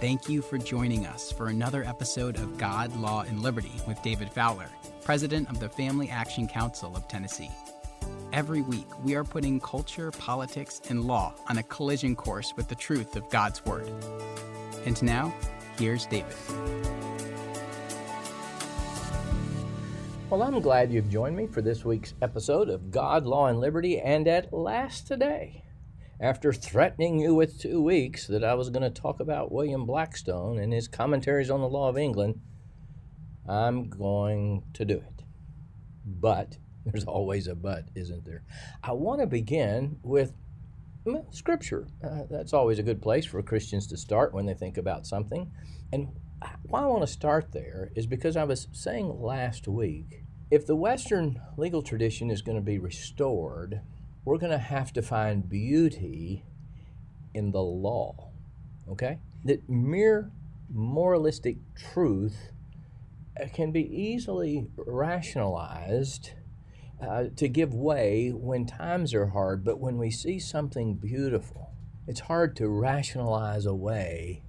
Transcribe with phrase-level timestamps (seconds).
[0.00, 4.30] Thank you for joining us for another episode of God, Law, and Liberty with David
[4.30, 4.68] Fowler,
[5.02, 7.50] President of the Family Action Council of Tennessee.
[8.32, 12.76] Every week, we are putting culture, politics, and law on a collision course with the
[12.76, 13.90] truth of God's Word.
[14.86, 15.34] And now,
[15.76, 16.36] here's David.
[20.30, 23.98] Well, I'm glad you've joined me for this week's episode of God, Law, and Liberty,
[23.98, 25.64] and at last today
[26.20, 30.58] after threatening you with two weeks that I was going to talk about William Blackstone
[30.58, 32.40] and his commentaries on the law of England,
[33.48, 35.24] I'm going to do it.
[36.04, 38.42] But, there's always a but, isn't there?
[38.82, 40.32] I want to begin with
[41.30, 41.86] Scripture.
[42.04, 45.50] Uh, that's always a good place for Christians to start when they think about something.
[45.92, 46.08] And
[46.64, 50.76] why I want to start there is because I was saying last week if the
[50.76, 53.82] Western legal tradition is going to be restored,
[54.28, 56.44] we're going to have to find beauty
[57.32, 58.30] in the law.
[58.86, 59.20] Okay?
[59.46, 60.30] That mere
[60.70, 61.56] moralistic
[61.94, 62.52] truth
[63.40, 66.32] uh, can be easily rationalized
[67.00, 71.70] uh, to give way when times are hard, but when we see something beautiful,
[72.06, 74.42] it's hard to rationalize away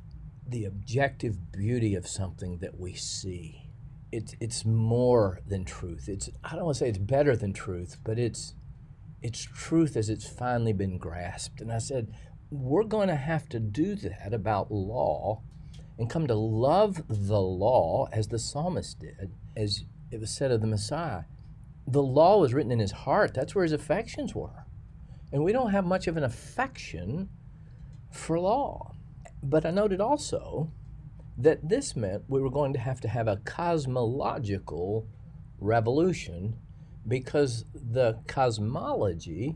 [0.46, 3.72] the objective beauty of something that we see.
[4.12, 6.10] It's, it's more than truth.
[6.10, 8.56] It's, I don't want to say it's better than truth, but it's,
[9.22, 11.62] its truth as it's finally been grasped.
[11.62, 12.14] And I said,
[12.50, 15.42] we're going to have to do that about law
[15.98, 20.62] and come to love the law as the psalmist did, as it was said of
[20.62, 21.24] the Messiah.
[21.86, 24.66] The law was written in his heart, that's where his affections were.
[25.32, 27.30] And we don't have much of an affection
[28.12, 28.94] for law.
[29.44, 30.72] But I noted also
[31.38, 35.08] that this meant we were going to have to have a cosmological
[35.60, 36.58] revolution
[37.08, 39.56] because the cosmology,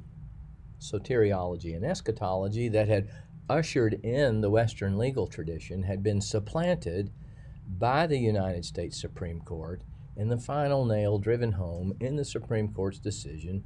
[0.79, 3.09] soteriology, and eschatology that had
[3.49, 7.11] ushered in the Western legal tradition had been supplanted
[7.67, 9.81] by the United States Supreme Court
[10.15, 13.63] and the final nail driven home in the Supreme Court's decision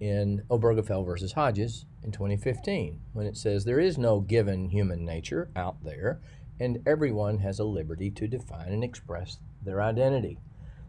[0.00, 5.50] in Obergefell versus Hodges in 2015 when it says there is no given human nature
[5.54, 6.20] out there
[6.60, 10.38] and everyone has a liberty to define and express their identity.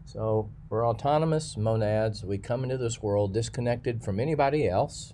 [0.06, 2.24] So we're autonomous monads.
[2.24, 5.12] We come into this world disconnected from anybody else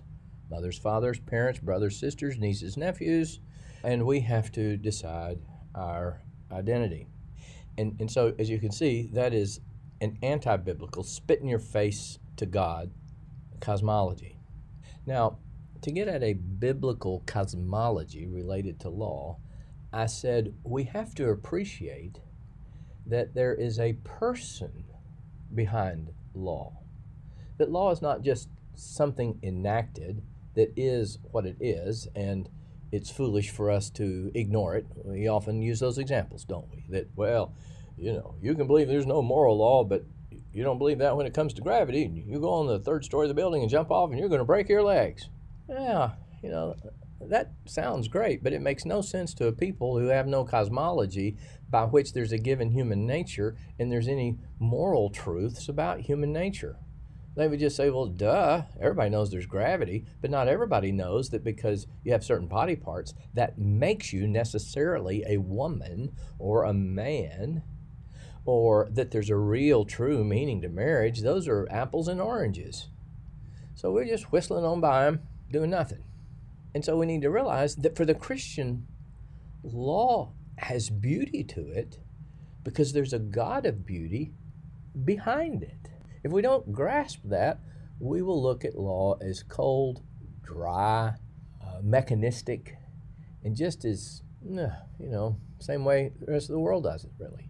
[0.51, 3.39] mothers, fathers, parents, brothers, sisters, nieces, nephews,
[3.83, 5.39] and we have to decide
[5.73, 6.21] our
[6.51, 7.07] identity.
[7.75, 9.61] And, and so, as you can see, that is
[9.99, 12.91] an anti biblical, spit in your face to God
[13.61, 14.37] cosmology.
[15.07, 15.39] Now,
[15.81, 19.39] to get at a biblical cosmology related to law,
[19.91, 22.19] I said we have to appreciate
[23.05, 24.85] that there is a person
[25.53, 26.73] behind law.
[27.57, 30.23] That law is not just something enacted
[30.55, 32.49] that is what it is, and
[32.91, 34.85] it's foolish for us to ignore it.
[35.03, 36.85] We often use those examples, don't we?
[36.89, 37.53] That, well,
[37.97, 40.03] you know, you can believe there's no moral law, but
[40.53, 42.23] you don't believe that when it comes to gravity.
[42.27, 44.39] You go on the third story of the building and jump off, and you're going
[44.39, 45.29] to break your legs.
[45.67, 46.11] Yeah,
[46.43, 46.75] you know,
[47.29, 51.37] that sounds great, but it makes no sense to a people who have no cosmology
[51.69, 56.77] by which there's a given human nature and there's any moral truths about human nature.
[57.35, 61.43] They would just say, well, duh, everybody knows there's gravity, but not everybody knows that
[61.43, 67.63] because you have certain body parts, that makes you necessarily a woman or a man,
[68.45, 71.21] or that there's a real, true meaning to marriage.
[71.21, 72.89] Those are apples and oranges.
[73.73, 76.03] So we're just whistling on by them, doing nothing.
[76.73, 78.87] And so we need to realize that for the Christian,
[79.63, 81.99] law has beauty to it
[82.63, 84.33] because there's a God of beauty
[85.05, 85.89] behind it.
[86.23, 87.59] If we don't grasp that,
[87.99, 90.01] we will look at law as cold,
[90.41, 91.13] dry,
[91.61, 92.77] uh, mechanistic,
[93.43, 97.49] and just as, you know, same way the rest of the world does it, really.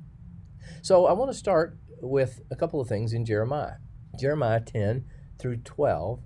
[0.82, 3.76] So I want to start with a couple of things in Jeremiah.
[4.20, 5.06] Jeremiah 10
[5.40, 6.20] through 12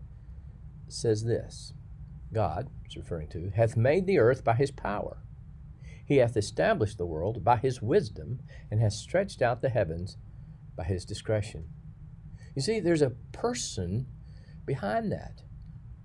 [0.88, 1.74] says this
[2.34, 5.24] God, it's referring to, hath made the earth by his power.
[6.06, 8.40] He hath established the world by his wisdom,
[8.72, 10.18] and hath stretched out the heavens
[10.76, 11.66] by his discretion.
[12.56, 14.08] You see, there's a person
[14.66, 15.42] behind that,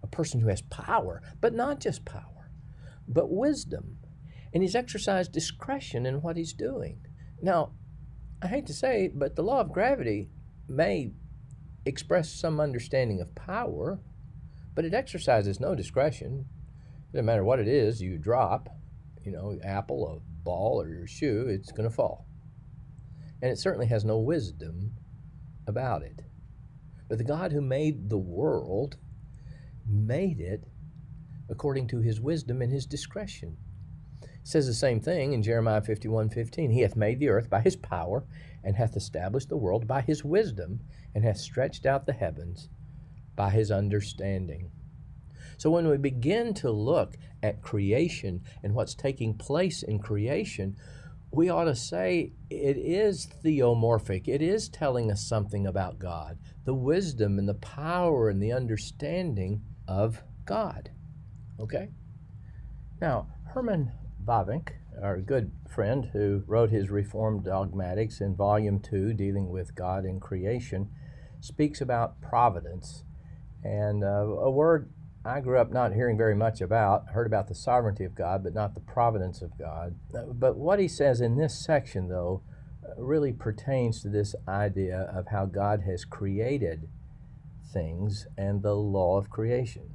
[0.03, 2.51] a person who has power, but not just power,
[3.07, 3.99] but wisdom.
[4.53, 7.07] And he's exercised discretion in what he's doing.
[7.41, 7.73] Now,
[8.43, 10.31] I hate to say, but the law of gravity
[10.69, 11.13] may
[11.87, 14.01] express some understanding of power,
[14.75, 16.47] but it exercises no discretion.
[17.09, 18.69] It doesn't matter what it is you drop,
[19.25, 22.27] you know, apple, a ball, or your shoe, it's going to fall.
[23.41, 24.93] And it certainly has no wisdom
[25.67, 26.23] about it.
[27.09, 28.97] But the God who made the world
[29.87, 30.65] made it
[31.49, 33.57] according to his wisdom and his discretion.
[34.45, 36.71] says the same thing in Jeremiah 51 15.
[36.71, 38.25] He hath made the earth by his power,
[38.65, 40.81] and hath established the world by his wisdom,
[41.15, 42.69] and hath stretched out the heavens
[43.37, 44.71] by his understanding.
[45.59, 50.77] So when we begin to look at creation and what's taking place in creation,
[51.31, 54.29] we ought to say it is theomorphic.
[54.29, 59.63] It is telling us something about God, the wisdom and the power and the understanding
[59.89, 60.91] of God.
[61.59, 61.89] Okay?
[63.01, 63.93] Now, Herman
[64.25, 64.71] Bavinck,
[65.01, 70.21] our good friend who wrote his Reformed Dogmatics in Volume 2, dealing with God and
[70.21, 70.91] creation,
[71.41, 73.05] speaks about providence.
[73.65, 74.91] And uh, a word
[75.25, 78.55] I grew up not hearing very much about, heard about the sovereignty of God, but
[78.55, 79.95] not the providence of God.
[80.13, 82.43] But what he says in this section, though,
[82.97, 86.89] really pertains to this idea of how God has created
[87.73, 89.95] things and the law of creation.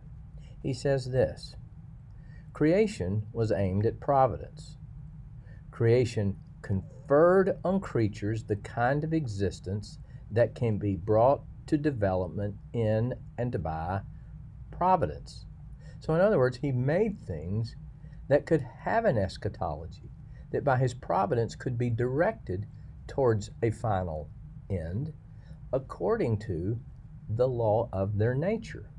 [0.61, 1.55] He says this
[2.53, 4.77] Creation was aimed at providence.
[5.71, 9.99] Creation conferred on creatures the kind of existence
[10.31, 14.01] that can be brought to development in and by
[14.71, 15.45] providence.
[15.99, 17.75] So, in other words, he made things
[18.27, 20.09] that could have an eschatology,
[20.51, 22.67] that by his providence could be directed
[23.07, 24.29] towards a final
[24.69, 25.13] end
[25.73, 26.79] according to
[27.29, 28.89] the law of their nature.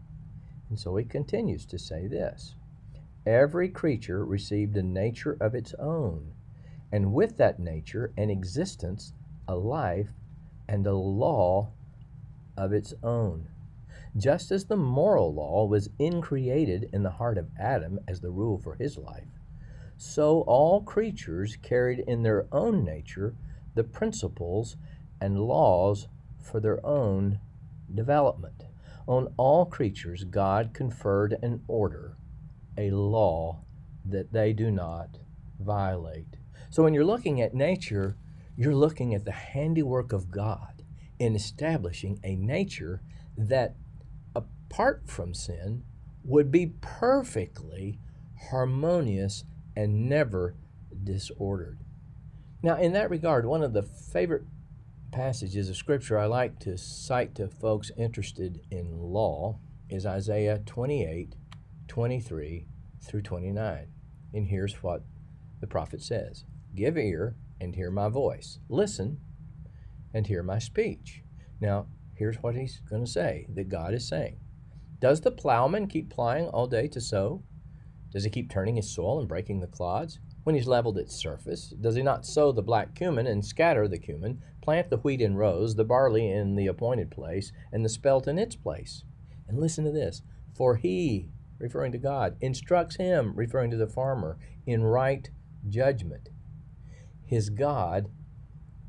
[0.69, 2.55] And so he continues to say this
[3.27, 6.33] Every creature received a nature of its own,
[6.93, 9.13] and with that nature, an existence,
[9.47, 10.09] a life,
[10.69, 11.73] and a law
[12.59, 13.49] of its own.
[14.17, 18.59] Just as the moral law was increated in the heart of Adam as the rule
[18.59, 19.39] for his life,
[19.97, 23.35] so all creatures carried in their own nature
[23.75, 24.77] the principles
[25.21, 26.09] and laws
[26.41, 27.39] for their own
[27.95, 28.65] development.
[29.07, 32.17] On all creatures, God conferred an order,
[32.77, 33.61] a law
[34.05, 35.19] that they do not
[35.61, 36.39] violate.
[36.71, 38.17] So when you're looking at nature,
[38.57, 40.78] you're looking at the handiwork of God
[41.19, 43.03] in establishing a nature
[43.37, 43.75] that
[44.69, 45.83] apart from sin,
[46.25, 47.99] would be perfectly
[48.51, 49.45] harmonious
[49.75, 50.55] and never
[51.05, 51.81] disordered.
[52.63, 54.45] Now, in that regard, one of the favorite
[55.11, 61.35] passages of Scripture I like to cite to folks interested in law is Isaiah 28
[61.87, 62.67] 23
[63.01, 63.87] through 29.
[64.35, 65.03] And here's what
[65.61, 66.45] the prophet says
[66.75, 69.21] Give ear and hear my voice, listen
[70.15, 71.23] and hear my speech.
[71.61, 74.39] Now, here's what he's going to say that God is saying
[75.01, 77.43] does the plowman keep plying all day to sow?
[78.11, 80.19] Does he keep turning his soil and breaking the clods?
[80.43, 83.99] When he's leveled its surface, does he not sow the black cumin and scatter the
[83.99, 88.27] cumin, plant the wheat in rows, the barley in the appointed place, and the spelt
[88.27, 89.05] in its place?
[89.47, 90.23] And listen to this
[90.57, 95.29] For he, referring to God, instructs him, referring to the farmer, in right
[95.69, 96.31] judgment.
[97.25, 98.11] His God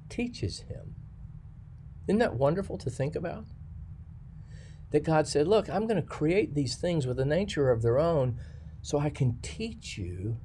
[0.08, 0.96] teaches him.
[2.10, 3.46] Isn't that wonderful to think about?
[4.92, 8.00] that God said, Look, I'm going to create these things with a nature of their
[8.00, 8.40] own
[8.82, 10.38] so I can teach you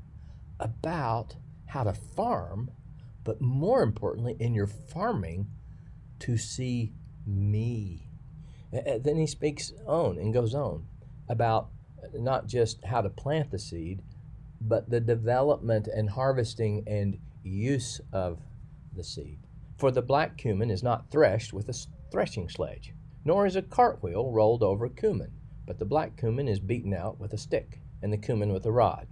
[0.61, 2.71] about how to farm,
[3.23, 5.49] but more importantly, in your farming,
[6.21, 6.93] to see
[7.27, 8.09] me.
[8.73, 10.87] And then he speaks on and goes on
[11.29, 11.69] about
[12.13, 14.03] not just how to plant the seed,
[14.61, 18.41] but the development and harvesting and use of
[18.95, 19.44] the seed.
[19.77, 21.75] For the black cumin is not threshed with a
[22.11, 25.33] threshing sledge nor is a cartwheel rolled over cumin,
[25.67, 28.73] but the black cumin is beaten out with a stick, and the cumin with a
[28.73, 29.09] rod.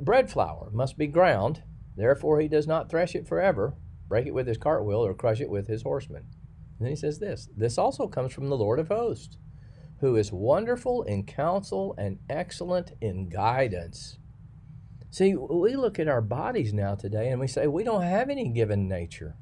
[0.00, 1.62] Bread flour must be ground,
[1.96, 3.74] therefore he does not thresh it forever,
[4.08, 6.24] break it with his cartwheel, or crush it with his horsemen.
[6.78, 9.38] And then he says this This also comes from the Lord of hosts,
[10.00, 14.18] who is wonderful in counsel and excellent in guidance.
[15.10, 18.48] See, we look at our bodies now today and we say we don't have any
[18.48, 19.36] given nature.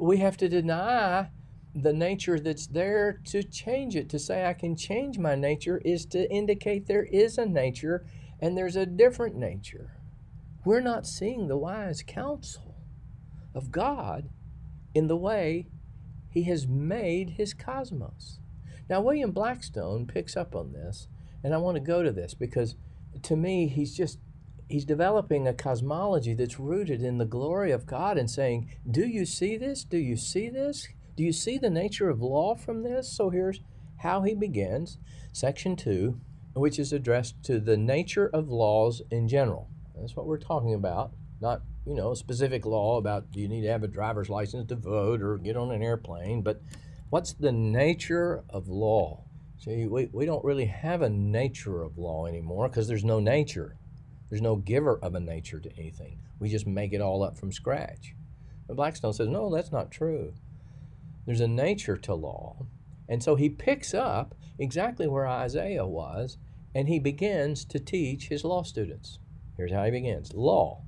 [0.00, 1.30] We have to deny
[1.74, 4.08] the nature that's there to change it.
[4.10, 8.04] To say I can change my nature is to indicate there is a nature
[8.40, 9.92] and there's a different nature.
[10.64, 12.76] We're not seeing the wise counsel
[13.54, 14.28] of God
[14.94, 15.66] in the way
[16.30, 18.40] He has made His cosmos.
[18.88, 21.08] Now, William Blackstone picks up on this,
[21.44, 22.74] and I want to go to this because
[23.22, 24.18] to me, he's just
[24.68, 29.24] he's developing a cosmology that's rooted in the glory of God and saying, Do you
[29.24, 29.84] see this?
[29.84, 30.88] Do you see this?
[31.16, 33.10] Do you see the nature of law from this?
[33.10, 33.60] So here's
[33.98, 34.98] how he begins,
[35.32, 36.20] section 2,
[36.54, 39.68] which is addressed to the nature of laws in general.
[39.96, 43.62] That's what we're talking about, not, you know, a specific law about do you need
[43.62, 46.62] to have a driver's license to vote or get on an airplane, but
[47.10, 49.24] what's the nature of law?
[49.58, 53.76] See, we, we don't really have a nature of law anymore because there's no nature.
[54.28, 56.20] There's no giver of a nature to anything.
[56.38, 58.14] We just make it all up from scratch.
[58.66, 60.34] But Blackstone says, no, that's not true.
[61.26, 62.66] There's a nature to law.
[63.08, 66.36] And so he picks up exactly where Isaiah was
[66.74, 69.18] and he begins to teach his law students.
[69.56, 70.82] Here's how he begins Law,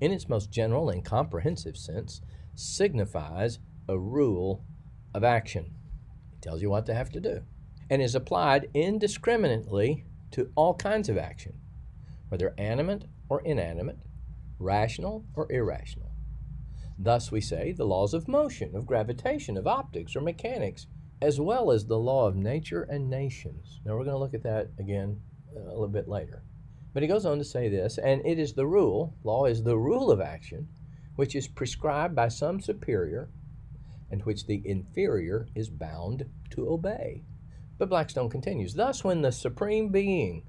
[0.00, 2.20] in its most general and comprehensive sense,
[2.54, 4.64] signifies a rule
[5.12, 5.74] of action.
[6.32, 7.42] It tells you what to have to do
[7.90, 11.60] and is applied indiscriminately to all kinds of action,
[12.28, 13.98] whether animate or inanimate,
[14.58, 16.10] rational or irrational.
[16.98, 20.86] Thus, we say the laws of motion, of gravitation, of optics or mechanics,
[21.20, 23.80] as well as the law of nature and nations.
[23.84, 25.20] Now, we're going to look at that again
[25.54, 26.42] uh, a little bit later.
[26.94, 29.76] But he goes on to say this, and it is the rule, law is the
[29.76, 30.68] rule of action,
[31.16, 33.28] which is prescribed by some superior,
[34.10, 37.24] and which the inferior is bound to obey.
[37.78, 40.44] But Blackstone continues Thus, when the Supreme Being,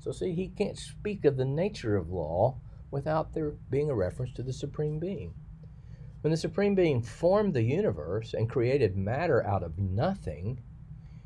[0.00, 2.58] so see, he can't speak of the nature of law
[2.90, 5.34] without there being a reference to the Supreme Being.
[6.20, 10.60] When the Supreme Being formed the universe and created matter out of nothing,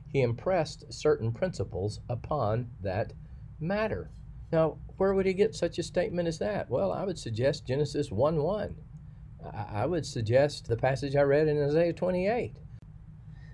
[0.09, 3.13] he impressed certain principles upon that
[3.59, 4.11] matter.
[4.53, 6.69] Now, where would he get such a statement as that?
[6.69, 8.77] Well, I would suggest Genesis 1 1.
[9.53, 12.55] I would suggest the passage I read in Isaiah 28.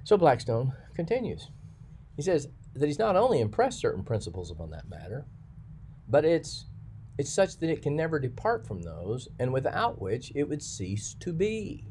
[0.04, 1.50] So Blackstone continues.
[2.16, 5.26] He says that he's not only impressed certain principles upon that matter,
[6.08, 6.66] but it's
[7.18, 11.14] it's such that it can never depart from those, and without which it would cease
[11.14, 11.84] to be.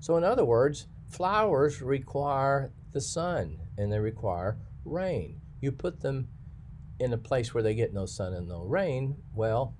[0.00, 5.40] So, in other words, flowers require the sun and they require rain.
[5.60, 6.28] You put them
[6.98, 9.76] in a place where they get no sun and no rain, well,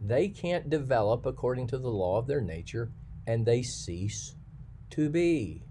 [0.00, 2.92] they can't develop according to the law of their nature
[3.26, 4.36] and they cease
[4.90, 5.64] to be.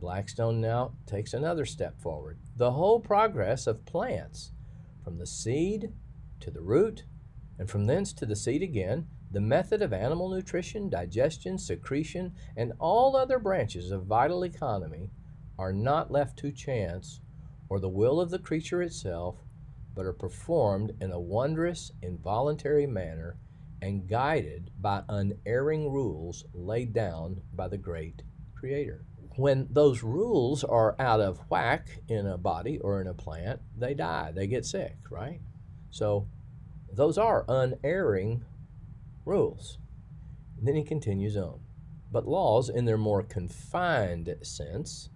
[0.00, 2.38] Blackstone now takes another step forward.
[2.56, 4.52] The whole progress of plants,
[5.04, 5.92] from the seed
[6.40, 7.04] to the root,
[7.58, 12.72] and from thence to the seed again, the method of animal nutrition, digestion, secretion, and
[12.80, 15.10] all other branches of vital economy
[15.58, 17.20] are not left to chance
[17.68, 19.44] or the will of the creature itself,
[19.94, 23.36] but are performed in a wondrous, involuntary manner
[23.82, 28.22] and guided by unerring rules laid down by the great
[28.54, 29.04] Creator
[29.36, 33.94] when those rules are out of whack in a body or in a plant, they
[33.94, 35.40] die, they get sick, right?
[35.90, 36.26] So
[36.92, 38.44] those are unerring
[39.24, 39.78] rules.
[40.58, 41.60] And then he continues on.
[42.12, 45.10] But laws, in their more confined sense,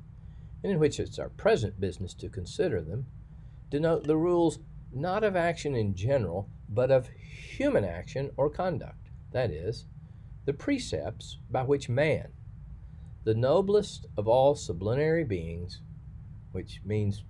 [0.62, 3.06] and in which it's our present business to consider them,
[3.68, 4.61] denote the rules
[4.92, 9.11] not of action in general, but of human action or conduct.
[9.33, 9.87] That is,
[10.44, 12.28] the precepts by which man,
[13.25, 15.81] the noblest of all sublunary beings,
[16.52, 17.25] which means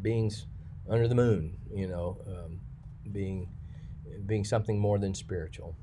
[0.00, 0.46] beings
[0.88, 2.60] under the moon, you know, um,
[3.10, 3.48] being
[4.26, 5.76] being something more than spiritual.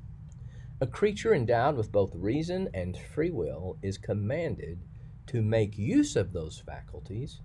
[0.81, 4.79] A creature endowed with both reason and free will is commanded
[5.27, 7.41] to make use of those faculties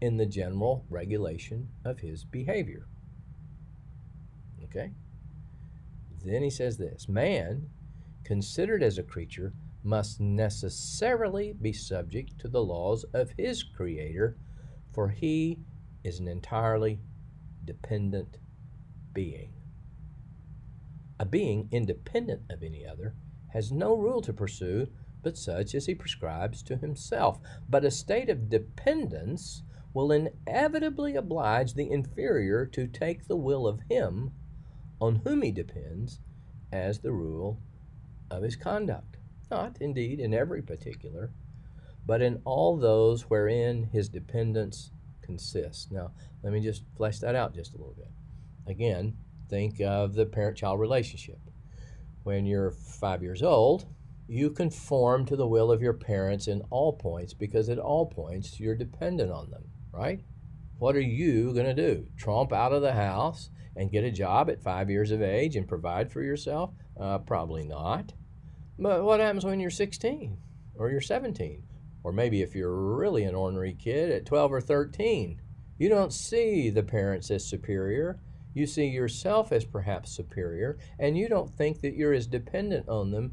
[0.00, 2.86] in the general regulation of his behavior.
[4.64, 4.92] Okay?
[6.24, 7.68] Then he says this Man,
[8.24, 14.36] considered as a creature, must necessarily be subject to the laws of his Creator,
[14.92, 15.60] for he
[16.04, 17.00] is an entirely
[17.64, 18.38] dependent
[19.12, 19.52] being.
[21.18, 23.14] A being independent of any other
[23.52, 24.88] has no rule to pursue
[25.22, 27.38] but such as he prescribes to himself.
[27.68, 33.80] But a state of dependence will inevitably oblige the inferior to take the will of
[33.88, 34.32] him
[35.00, 36.20] on whom he depends
[36.72, 37.60] as the rule
[38.30, 39.19] of his conduct
[39.50, 41.32] not indeed in every particular,
[42.06, 44.90] but in all those wherein his dependence
[45.22, 45.90] consists.
[45.90, 48.10] Now, let me just flesh that out just a little bit.
[48.66, 49.16] Again,
[49.48, 51.38] think of the parent child relationship.
[52.22, 53.86] When you're five years old,
[54.28, 58.60] you conform to the will of your parents in all points because at all points
[58.60, 60.20] you're dependent on them, right?
[60.78, 62.06] What are you going to do?
[62.16, 65.66] Tromp out of the house and get a job at five years of age and
[65.66, 66.70] provide for yourself?
[66.98, 68.12] Uh, probably not.
[68.80, 70.38] But what happens when you're 16
[70.74, 71.62] or you're 17?
[72.02, 75.40] Or maybe if you're really an ornery kid at 12 or 13,
[75.78, 78.20] you don't see the parents as superior.
[78.54, 83.10] You see yourself as perhaps superior, and you don't think that you're as dependent on
[83.10, 83.32] them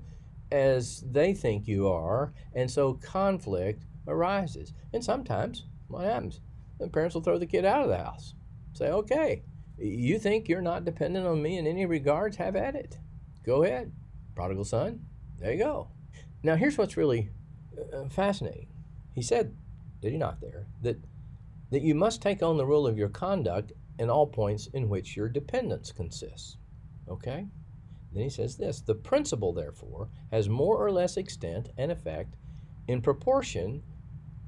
[0.51, 4.73] as they think you are, and so conflict arises.
[4.93, 6.41] And sometimes what happens?
[6.79, 8.35] The parents will throw the kid out of the house.
[8.73, 9.43] Say, okay,
[9.77, 12.37] you think you're not dependent on me in any regards?
[12.37, 12.97] Have at it.
[13.45, 13.91] Go ahead.
[14.35, 14.99] Prodigal son,
[15.39, 15.89] there you go.
[16.43, 17.29] Now, here's what's really
[17.93, 18.67] uh, fascinating.
[19.13, 19.55] He said,
[20.01, 20.97] did he not there, that,
[21.71, 25.15] that you must take on the rule of your conduct in all points in which
[25.15, 26.57] your dependence consists.
[27.09, 27.47] Okay?
[28.13, 32.35] Then he says this The principle, therefore, has more or less extent and effect
[32.87, 33.83] in proportion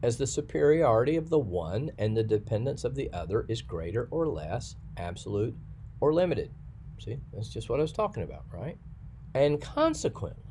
[0.01, 4.27] as the superiority of the one and the dependence of the other is greater or
[4.27, 5.55] less, absolute
[6.00, 6.51] or limited.
[7.00, 8.77] See, that's just what I was talking about, right?
[9.34, 10.48] And consequently,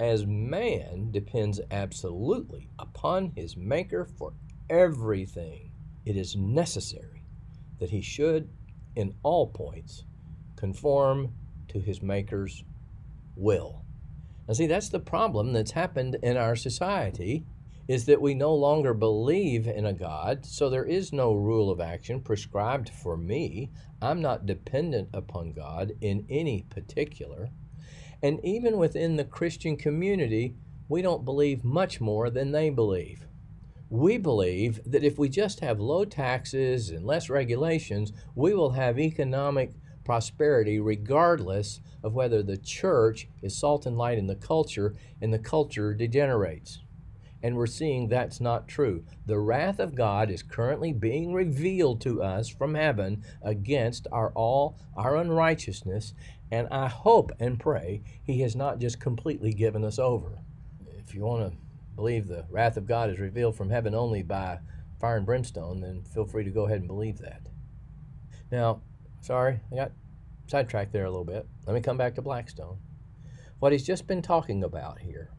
[0.00, 4.32] as man depends absolutely upon his Maker for
[4.70, 5.72] everything,
[6.04, 7.24] it is necessary
[7.78, 8.48] that he should,
[8.96, 10.04] in all points,
[10.56, 11.32] conform
[11.68, 12.64] to his Maker's
[13.36, 13.84] will.
[14.46, 17.44] Now, see, that's the problem that's happened in our society
[17.88, 21.80] is that we no longer believe in a God, so there is no rule of
[21.80, 23.70] action prescribed for me.
[24.02, 27.48] I'm not dependent upon God in any particular.
[28.22, 30.54] And even within the Christian community,
[30.88, 33.26] we don't believe much more than they believe.
[33.90, 38.98] We believe that if we just have low taxes and less regulations, we will have
[38.98, 39.72] economic
[40.04, 45.38] prosperity regardless of whether the church is salt and light in the culture and the
[45.38, 46.80] culture degenerates
[47.42, 49.04] and we're seeing that's not true.
[49.26, 54.78] The wrath of God is currently being revealed to us from heaven against our all
[54.96, 56.14] our unrighteousness,
[56.50, 60.38] and I hope and pray he has not just completely given us over.
[60.98, 61.58] If you want to
[61.94, 64.58] believe the wrath of God is revealed from heaven only by
[65.00, 67.42] fire and brimstone, then feel free to go ahead and believe that.
[68.50, 68.82] Now,
[69.20, 69.92] sorry, I got
[70.46, 71.46] sidetracked there a little bit.
[71.66, 72.78] Let me come back to Blackstone.
[73.58, 75.30] What he's just been talking about here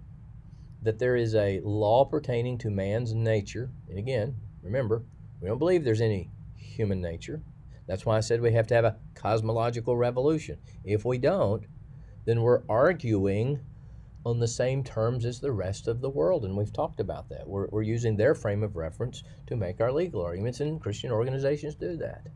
[0.82, 3.70] that there is a law pertaining to man's nature.
[3.90, 5.04] And again, remember,
[5.42, 7.42] we don't believe there's any human nature.
[7.90, 10.60] That's why I said we have to have a cosmological revolution.
[10.84, 11.66] If we don't,
[12.24, 13.62] then we're arguing
[14.24, 16.46] on the same terms as the rest of the world.
[16.46, 17.48] And we've talked about that.
[17.48, 21.74] We're, we're using their frame of reference to make our legal arguments, and Christian organizations
[21.74, 22.28] do that.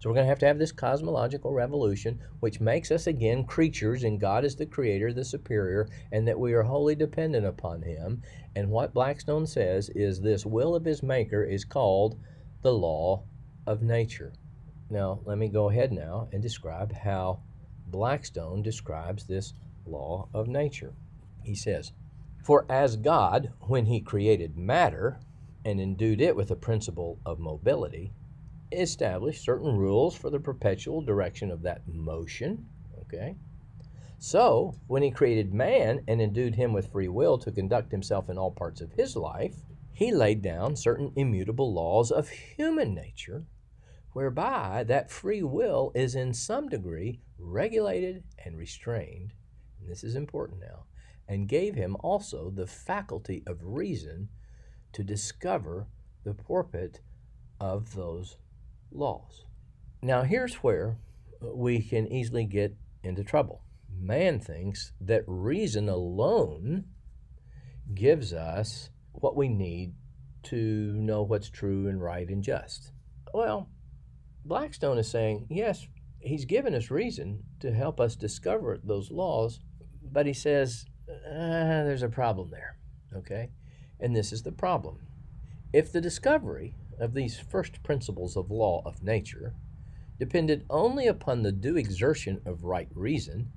[0.00, 4.04] So we're going to have to have this cosmological revolution, which makes us again creatures,
[4.04, 8.20] and God is the creator, the superior, and that we are wholly dependent upon Him.
[8.54, 12.18] And what Blackstone says is this will of His Maker is called
[12.60, 13.24] the law
[13.66, 14.34] of nature.
[14.90, 17.40] Now, let me go ahead now and describe how
[17.86, 19.54] Blackstone describes this
[19.86, 20.92] law of nature.
[21.42, 21.92] He says,
[22.42, 25.20] For as God, when He created matter
[25.64, 28.12] and endued it with a principle of mobility,
[28.72, 32.66] established certain rules for the perpetual direction of that motion.
[33.02, 33.36] Okay?
[34.18, 38.36] So, when he created man and endued him with free will to conduct himself in
[38.36, 43.46] all parts of his life, he laid down certain immutable laws of human nature,
[44.12, 49.32] whereby that free will is in some degree regulated and restrained.
[49.80, 50.84] And this is important now.
[51.28, 54.28] And gave him also the faculty of reason
[54.92, 55.86] to discover
[56.24, 57.00] the purport
[57.60, 58.36] of those
[58.90, 59.44] laws.
[60.02, 60.96] Now, here's where
[61.40, 63.62] we can easily get into trouble.
[63.96, 66.86] Man thinks that reason alone
[67.94, 69.94] gives us what we need
[70.42, 70.56] to
[70.94, 72.92] know what's true and right and just.
[73.34, 73.68] Well,
[74.44, 75.86] Blackstone is saying, yes,
[76.18, 79.60] he's given us reason to help us discover those laws,
[80.02, 82.76] but he says uh, there's a problem there,
[83.14, 83.50] okay?
[84.00, 85.06] And this is the problem.
[85.72, 89.54] If the discovery of these first principles of law of nature
[90.18, 93.52] depended only upon the due exertion of right reason,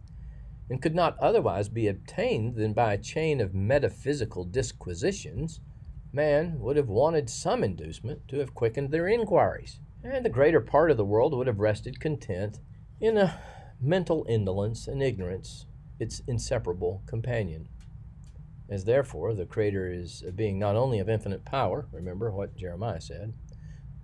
[0.70, 5.60] and could not otherwise be obtained than by a chain of metaphysical disquisitions,
[6.14, 10.92] man would have wanted some inducement to have quickened their inquiries, and the greater part
[10.92, 12.60] of the world would have rested content
[13.00, 13.40] in a
[13.80, 15.66] mental indolence and ignorance,
[16.00, 17.68] its inseparable companion.
[18.70, 23.02] As therefore the Creator is a being not only of infinite power, remember what Jeremiah
[23.02, 23.34] said,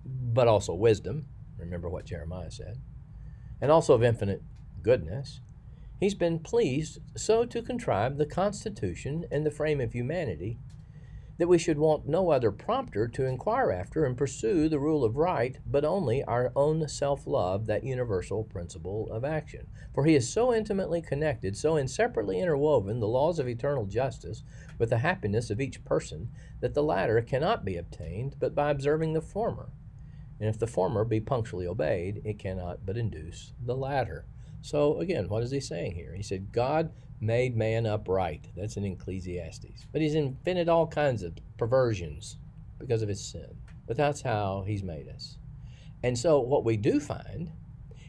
[0.05, 2.77] but also wisdom, remember what Jeremiah said,
[3.61, 4.41] and also of infinite
[4.81, 5.41] goodness,
[5.99, 10.59] he's been pleased so to contrive the constitution and the frame of humanity
[11.39, 15.15] that we should want no other prompter to inquire after and pursue the rule of
[15.15, 19.65] right, but only our own self love, that universal principle of action.
[19.95, 24.43] For he is so intimately connected, so inseparably interwoven, the laws of eternal justice,
[24.77, 29.13] with the happiness of each person, that the latter cannot be obtained but by observing
[29.13, 29.69] the former.
[30.41, 34.25] And if the former be punctually obeyed, it cannot but induce the latter.
[34.61, 36.13] So, again, what is he saying here?
[36.15, 36.91] He said, God
[37.21, 38.47] made man upright.
[38.55, 39.87] That's in Ecclesiastes.
[39.91, 42.37] But he's invented all kinds of perversions
[42.77, 43.57] because of his sin.
[43.87, 45.37] But that's how he's made us.
[46.03, 47.51] And so, what we do find,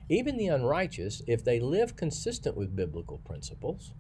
[0.09, 3.93] even the unrighteous, if they live consistent with biblical principles,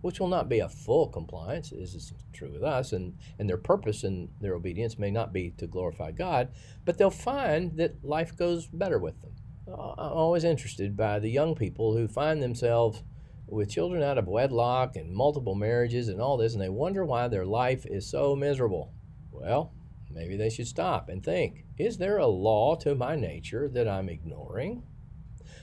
[0.00, 3.56] which will not be a full compliance, as is true with us, and, and their
[3.56, 6.48] purpose and their obedience may not be to glorify God,
[6.84, 9.32] but they'll find that life goes better with them
[9.72, 13.02] I'm always interested by the young people who find themselves
[13.46, 17.28] with children out of wedlock and multiple marriages and all this, and they wonder why
[17.28, 18.92] their life is so miserable.
[19.30, 19.72] Well,
[20.10, 24.08] maybe they should stop and think is there a law to my nature that I'm
[24.08, 24.82] ignoring?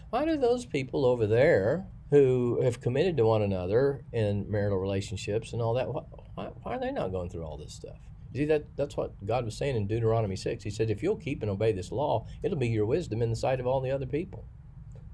[0.10, 5.52] Why do those people over there who have committed to one another in marital relationships
[5.52, 7.98] and all that, why, why are they not going through all this stuff?
[8.36, 10.62] See, that, that's what God was saying in Deuteronomy 6.
[10.62, 13.36] He said, if you'll keep and obey this law, it'll be your wisdom in the
[13.36, 14.46] sight of all the other people.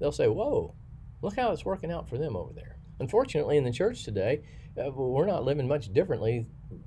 [0.00, 0.74] They'll say, whoa,
[1.20, 2.78] look how it's working out for them over there.
[2.98, 4.42] Unfortunately, in the church today,
[4.76, 6.46] uh, we're not living much differently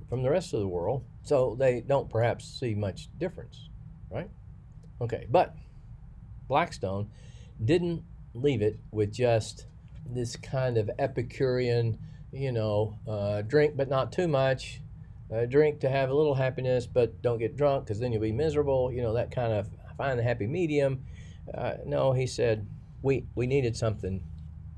[0.09, 3.69] from the rest of the world, so they don't perhaps see much difference,
[4.11, 4.29] right?
[4.99, 5.55] Okay, but
[6.49, 7.09] Blackstone
[7.63, 9.67] didn't leave it with just
[10.05, 11.97] this kind of Epicurean,
[12.33, 14.81] you know, uh, drink but not too much,
[15.33, 18.31] uh, drink to have a little happiness but don't get drunk because then you'll be
[18.31, 21.03] miserable, you know, that kind of find the happy medium.
[21.53, 22.67] Uh, no, he said,
[23.01, 24.23] we, we needed something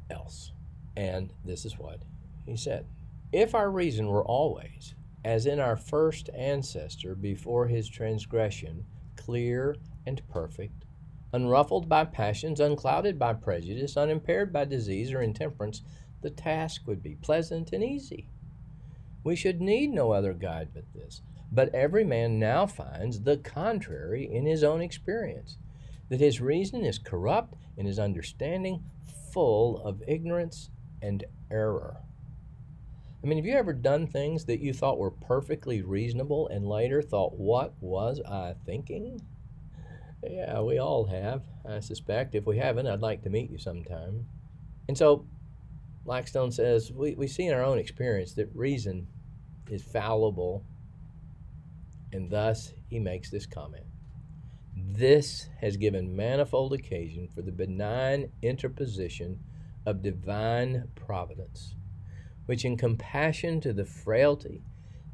[0.10, 0.51] else.
[0.95, 2.01] And this is what
[2.45, 2.86] he said
[3.31, 10.21] If our reason were always, as in our first ancestor before his transgression, clear and
[10.29, 10.86] perfect,
[11.33, 15.81] unruffled by passions, unclouded by prejudice, unimpaired by disease or intemperance,
[16.21, 18.29] the task would be pleasant and easy.
[19.27, 21.21] We should need no other guide but this.
[21.51, 25.57] But every man now finds the contrary in his own experience,
[26.07, 28.85] that his reason is corrupt and his understanding
[29.33, 30.69] full of ignorance
[31.01, 31.97] and error.
[33.21, 37.01] I mean, have you ever done things that you thought were perfectly reasonable and later
[37.01, 39.21] thought, what was I thinking?
[40.23, 42.33] Yeah, we all have, I suspect.
[42.33, 44.25] If we haven't, I'd like to meet you sometime.
[44.87, 45.25] And so,
[46.05, 49.07] Blackstone says, we, we see in our own experience that reason
[49.69, 50.63] is fallible,
[52.12, 53.86] and thus he makes this comment.
[54.75, 59.39] This has given manifold occasion for the benign interposition
[59.86, 61.75] of divine providence,
[62.45, 64.63] which in compassion to the frailty,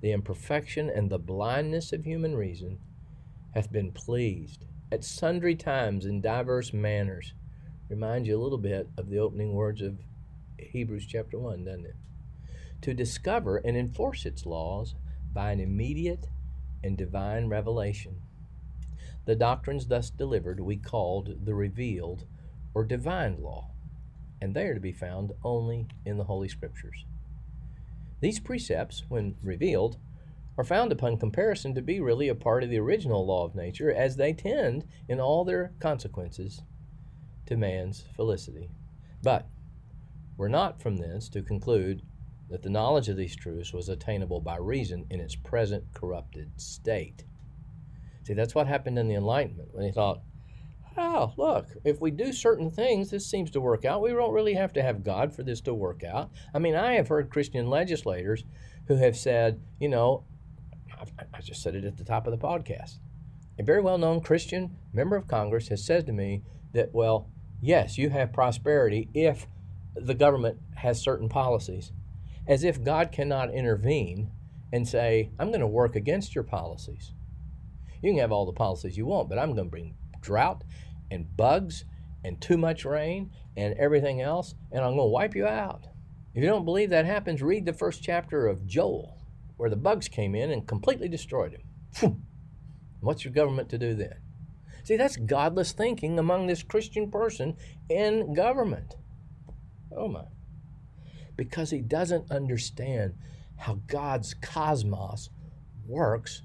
[0.01, 2.79] the imperfection, and the blindness of human reason,
[3.53, 7.33] hath been pleased at sundry times in diverse manners.
[7.89, 9.99] Reminds you a little bit of the opening words of
[10.59, 11.95] Hebrews chapter 1, doesn't it?
[12.83, 14.95] To discover and enforce its laws
[15.33, 16.27] by an immediate
[16.83, 18.21] and divine revelation.
[19.23, 22.25] The doctrines thus delivered we called the revealed
[22.73, 23.71] or divine law,
[24.41, 27.05] and they are to be found only in the Holy Scriptures.
[28.19, 29.95] These precepts, when revealed,
[30.57, 33.93] are found upon comparison to be really a part of the original law of nature,
[33.93, 36.63] as they tend, in all their consequences,
[37.45, 38.69] to man's felicity.
[39.21, 39.47] But
[40.35, 42.01] we're not from this to conclude
[42.53, 47.23] that the knowledge of these truths was attainable by reason in its present corrupted state.
[48.21, 50.21] See, that's what happened in the Enlightenment when they thought,
[50.95, 54.03] oh, look, if we do certain things, this seems to work out.
[54.03, 56.29] We don't really have to have God for this to work out.
[56.53, 58.43] I mean, I have heard Christian legislators
[58.87, 60.23] who have said, you know,
[61.33, 62.99] I just said it at the top of the podcast.
[63.57, 67.31] A very well known Christian member of Congress has said to me that, well,
[67.63, 69.47] yes, you have prosperity if
[69.95, 71.91] the government has certain policies,
[72.47, 74.31] as if God cannot intervene
[74.71, 77.13] and say, I'm going to work against your policies.
[78.01, 80.63] You can have all the policies you want, but I'm going to bring drought
[81.11, 81.85] and bugs
[82.23, 85.87] and too much rain and everything else, and I'm going to wipe you out.
[86.33, 89.19] If you don't believe that happens, read the first chapter of Joel
[89.57, 91.57] where the bugs came in and completely destroyed
[92.01, 92.25] him.
[92.99, 94.15] What's your government to do then?
[94.83, 97.55] See, that's godless thinking among this Christian person
[97.89, 98.95] in government.
[99.95, 100.25] Oh my.
[101.35, 103.15] Because he doesn't understand
[103.57, 105.29] how God's cosmos
[105.87, 106.41] works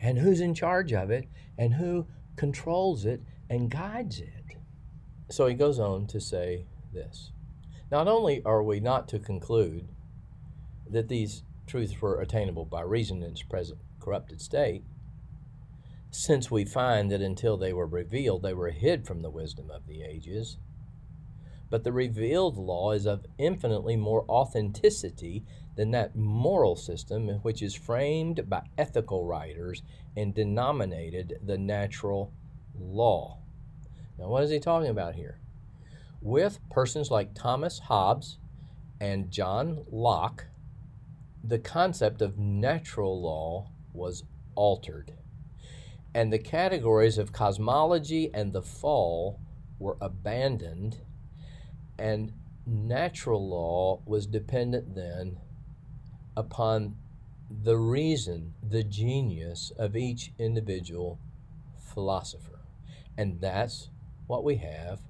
[0.00, 4.56] and who's in charge of it and who controls it and guides it.
[5.30, 7.32] So he goes on to say this
[7.90, 9.88] Not only are we not to conclude
[10.88, 14.82] that these truths were attainable by reason in its present corrupted state,
[16.10, 19.86] since we find that until they were revealed, they were hid from the wisdom of
[19.86, 20.56] the ages.
[21.70, 25.44] But the revealed law is of infinitely more authenticity
[25.76, 29.82] than that moral system which is framed by ethical writers
[30.16, 32.32] and denominated the natural
[32.78, 33.38] law.
[34.18, 35.38] Now, what is he talking about here?
[36.20, 38.38] With persons like Thomas Hobbes
[39.00, 40.46] and John Locke,
[41.42, 45.14] the concept of natural law was altered,
[46.12, 49.40] and the categories of cosmology and the fall
[49.78, 50.98] were abandoned,
[52.00, 52.32] and
[52.66, 55.36] natural law was dependent then
[56.36, 56.96] upon
[57.50, 61.18] the reason, the genius of each individual
[61.92, 62.60] philosopher.
[63.18, 63.90] And that's
[64.26, 65.00] what we have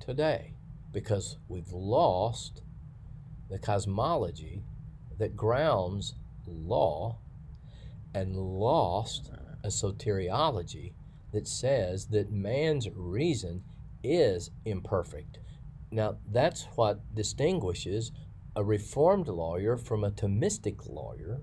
[0.00, 0.54] today
[0.92, 2.62] because we've lost
[3.50, 4.62] the cosmology
[5.18, 6.14] that grounds
[6.46, 7.18] law
[8.14, 9.30] and lost
[9.62, 10.92] a soteriology
[11.32, 13.62] that says that man's reason
[14.02, 15.38] is imperfect.
[15.90, 18.12] Now, that's what distinguishes
[18.54, 21.40] a reformed lawyer from a Thomistic lawyer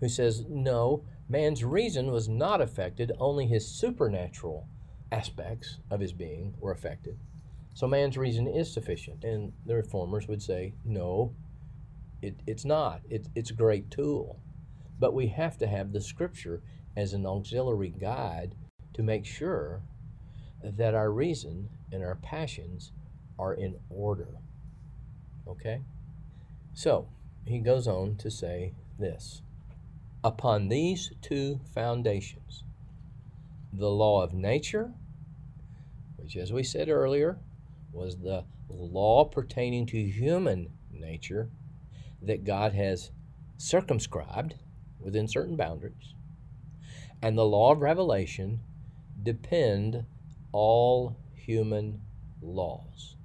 [0.00, 4.68] who says, no, man's reason was not affected, only his supernatural
[5.12, 7.18] aspects of his being were affected.
[7.74, 9.24] So man's reason is sufficient.
[9.24, 11.34] And the reformers would say, no,
[12.22, 13.00] it, it's not.
[13.08, 14.38] It, it's a great tool.
[14.98, 16.62] But we have to have the scripture
[16.96, 18.54] as an auxiliary guide
[18.94, 19.82] to make sure
[20.62, 22.92] that our reason and our passions
[23.40, 24.28] are in order.
[25.48, 25.80] Okay?
[26.74, 27.08] So,
[27.46, 29.42] he goes on to say this
[30.22, 32.64] Upon these two foundations,
[33.72, 34.92] the law of nature,
[36.16, 37.38] which, as we said earlier,
[37.92, 41.48] was the law pertaining to human nature
[42.22, 43.10] that God has
[43.56, 44.54] circumscribed
[45.00, 46.14] within certain boundaries,
[47.22, 48.60] and the law of revelation
[49.22, 50.04] depend
[50.52, 52.02] all human
[52.42, 53.16] laws.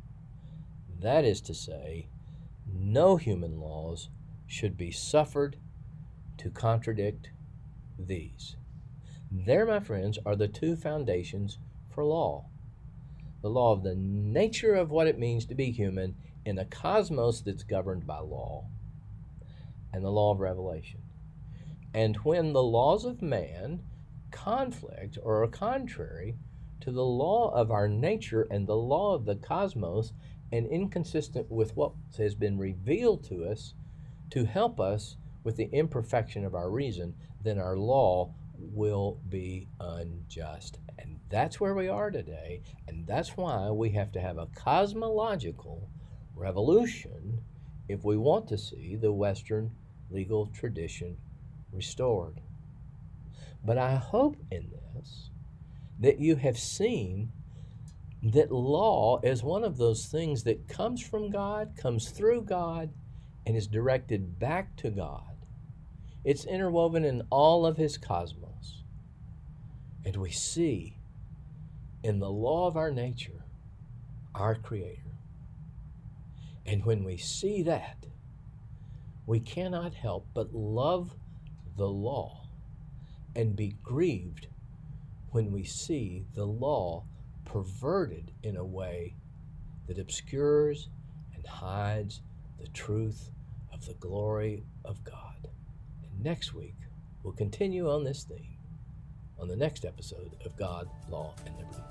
[0.99, 2.07] That is to say,
[2.67, 4.09] no human laws
[4.47, 5.57] should be suffered
[6.37, 7.31] to contradict
[7.97, 8.55] these.
[9.31, 11.57] There, my friends, are the two foundations
[11.89, 12.45] for law
[13.45, 17.41] the law of the nature of what it means to be human in a cosmos
[17.41, 18.65] that's governed by law,
[19.93, 21.03] and the law of revelation.
[21.93, 23.83] And when the laws of man
[24.31, 26.37] conflict or are contrary
[26.81, 30.13] to the law of our nature and the law of the cosmos,
[30.51, 33.73] and inconsistent with what has been revealed to us
[34.29, 40.79] to help us with the imperfection of our reason, then our law will be unjust.
[40.97, 42.61] And that's where we are today.
[42.87, 45.89] And that's why we have to have a cosmological
[46.35, 47.41] revolution
[47.87, 49.71] if we want to see the Western
[50.09, 51.17] legal tradition
[51.71, 52.41] restored.
[53.63, 55.29] But I hope in this
[55.99, 57.31] that you have seen
[58.23, 62.89] that law is one of those things that comes from God, comes through God,
[63.45, 65.35] and is directed back to God.
[66.23, 68.83] It's interwoven in all of His cosmos.
[70.03, 70.97] And we see
[72.03, 73.45] in the law of our nature
[74.33, 75.01] our Creator.
[76.65, 78.05] And when we see that,
[79.27, 81.15] we cannot help but love
[81.77, 82.47] the law
[83.35, 84.47] and be grieved
[85.35, 87.03] when we see the law
[87.43, 89.13] perverted in a way
[89.85, 90.87] that obscures
[91.35, 92.21] and hides
[92.57, 93.31] the truth
[93.73, 95.49] of the glory of God.
[96.03, 96.77] And next week,
[97.21, 98.55] we'll continue on this theme
[99.37, 101.83] on the next episode of God, Law, and Liberty.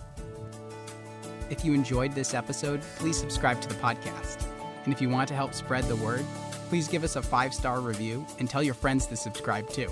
[1.50, 4.46] If you enjoyed this episode, please subscribe to the podcast.
[4.84, 6.24] And if you want to help spread the word,
[6.70, 9.90] please give us a five star review and tell your friends to subscribe too.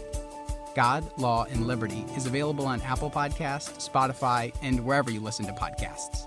[0.74, 5.52] God, Law, and Liberty is available on Apple Podcasts, Spotify, and wherever you listen to
[5.52, 6.26] podcasts.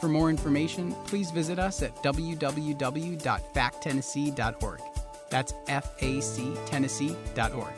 [0.00, 4.80] For more information, please visit us at www.facttennessee.org.
[5.30, 7.72] That's factennessee.org.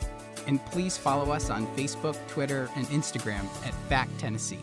[0.47, 4.59] And please follow us on Facebook, Twitter, and Instagram at Fact Tennessee.